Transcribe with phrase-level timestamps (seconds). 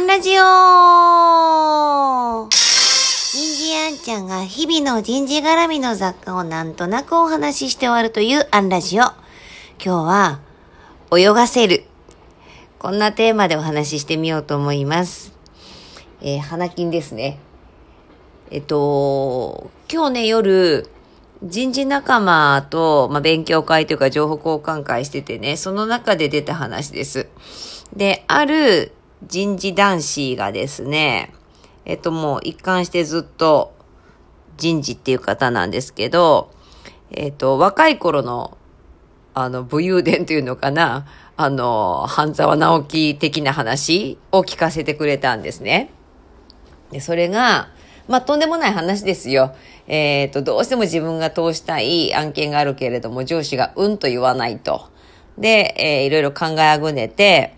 [0.00, 0.42] ンラジオ
[2.48, 9.02] 人事アンちゃんが日々の人事絡みの雑貨をなんとなくお話しして終わるというアンラジオ。
[9.02, 9.14] 今
[9.78, 10.40] 日は、
[11.14, 11.84] 泳がせる。
[12.78, 15.34] こんなテーマでお話ししてみようと思います。
[16.22, 17.38] えー、花金ですね。
[18.50, 20.88] えっと、今日ね、夜、
[21.42, 27.28] 人事仲間と、まあ、勉強会というか情報交換会しててね、その中で出た話です。
[27.94, 28.94] で、ある
[29.26, 31.32] 人事男子がですね、
[31.84, 33.74] えっともう一貫してずっと
[34.60, 36.50] 人事っていう方なんですけど、
[37.10, 38.56] えっと、若い頃の、
[39.34, 45.90] あの、武勇伝というのかな、あの、半沢直樹的な話を聞かせてくれたんですね。
[46.92, 47.70] で、それが、
[48.06, 49.54] まあ、とんでもない話ですよ。
[49.88, 54.88] えっ、と、どうしても自分が通したい案件があるけれども、上司がうんと言わないと。
[55.38, 57.54] で、えーいろいろ考えあぐねて、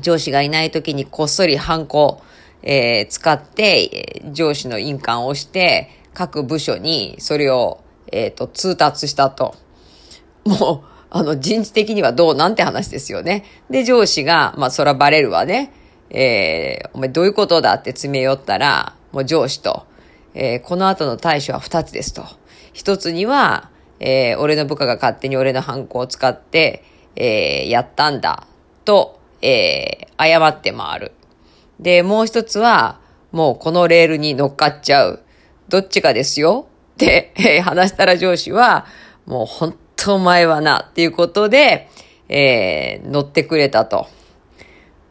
[0.00, 2.22] 上司がいない時にこっそりハンコ、
[2.62, 9.54] えー使って、上司の印鑑を押して、各部署にそれを、えっ、と、通達したと。
[10.44, 13.44] もう、あの、人事的にはどうなんて話ですよね。
[13.70, 15.72] で、上司が、まあ、そらバレるわね。
[16.10, 19.86] えーお前どういうことだって詰め寄ったら、もう上司と、
[20.34, 22.24] えーこの後の対処は二つですと。
[22.72, 26.84] 一つには、えー俺の部下が勝手に俺のハンコを使って、
[27.16, 28.46] えーやったんだ、
[28.84, 31.12] と、えー謝って回る。
[31.78, 32.98] で、もう一つは、
[33.30, 35.22] もうこのレールに乗っかっちゃう。
[35.68, 38.86] どっちかですよって、えー 話したら上司は、
[39.26, 41.88] もう本当お前はな、っていうことで、
[42.28, 44.08] えー乗ってくれたと。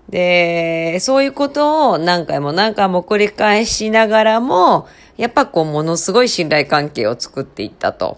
[0.10, 8.18] で、そういうことを何回も何回も繰り返しながらも、やっぱこう、ものすごい信頼関係を作っていったと。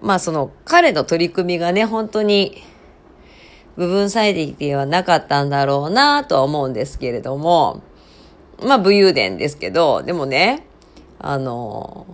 [0.00, 2.62] まあその、彼の取り組みがね、本当に、
[3.76, 7.82] 部分最適ではなかったんだろうなとは思うんですけれども、
[8.62, 10.66] まあ武勇伝ですけど、でもね、
[11.18, 12.06] あの、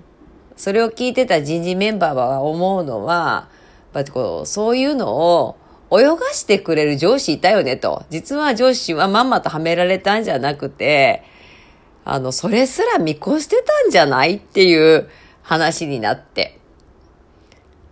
[0.57, 3.49] それを聞いてた人事メンバーは思うのは、
[3.95, 5.57] やっぱこう、そういうのを
[5.93, 8.05] 泳がしてくれる上司いたよねと。
[8.11, 11.25] 実は上司はまんまとはめられたんじゃなくて、
[12.05, 15.09] あの、それすら見越してたんじゃないっていう
[15.43, 16.59] 話になって。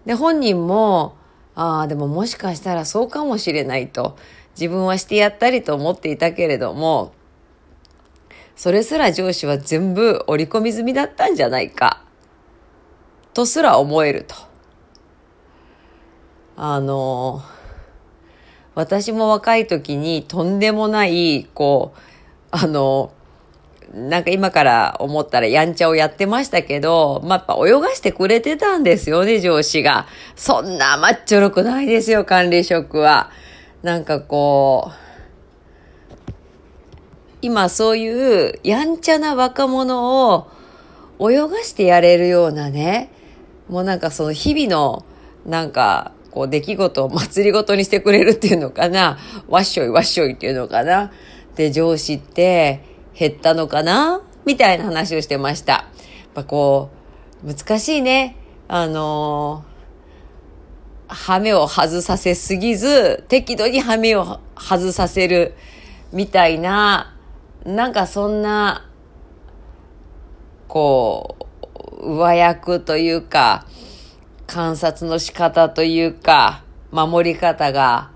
[0.07, 1.17] で、本人も、
[1.59, 4.17] ああ、でももしかしたらそうかもしれないと。
[4.57, 7.13] 自分はしてやったりと思っていたけれども、
[8.55, 12.05] それすら上司は全部織り込み済みだったんじゃないか。
[13.35, 14.37] とすら思えると。
[16.57, 17.43] あの、
[18.77, 21.99] 私も若い時にとんでもない、こう、
[22.53, 23.11] あの、
[23.95, 30.07] なんか今から思ったらやんちゃをやってましたけど、まあ、やっぱ泳がしてくれてたんですよね、上司が。
[30.37, 33.31] そんな甘っちょろくないですよ、管理職は。
[33.83, 35.09] なんかこう、
[37.41, 40.49] 今そういうやんちゃな若者を
[41.21, 43.11] 泳がしてやれるようなね、
[43.69, 45.05] もうなんかその日々の
[45.47, 49.19] なんかこう出来事を祭りごとにしてくれるっていうのかな、
[49.49, 51.13] わっしょいわっしょいっていうのかな。
[51.55, 54.21] で、上司って減ったのかな？
[54.45, 55.73] みたいな話をしてました。
[55.73, 56.91] やっぱこ
[57.45, 58.37] う、難しいね。
[58.69, 65.55] あのー、ハメを外させすぎず、適度にハメを外させる
[66.13, 67.17] みたいな、
[67.65, 68.89] なんかそんな、
[70.69, 71.37] こ
[72.01, 73.67] う、上役というか、
[74.47, 76.63] 観察の仕方というか、
[76.93, 78.11] 守り方が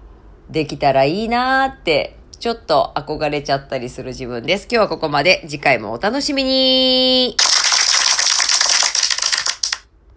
[0.48, 4.66] できたらいいなーって、ちょっと憧れちゃったりする自分です。
[4.69, 5.42] 今日はここまで。
[5.47, 7.36] 次回もお楽しみに